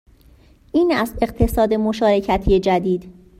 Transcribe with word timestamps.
این 0.71 0.91
است 0.95 1.15
اقتصاد 1.21 1.73
مشارکتی 1.73 2.59
جدید 2.59 3.13